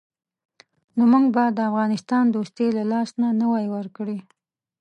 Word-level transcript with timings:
نو 0.95 1.03
موږ 1.11 1.25
به 1.35 1.43
د 1.57 1.59
افغانستان 1.69 2.23
دوستي 2.29 2.67
له 2.77 2.83
لاسه 2.91 3.25
نه 3.39 3.45
وای 3.51 3.67
ورکړې. 3.75 4.17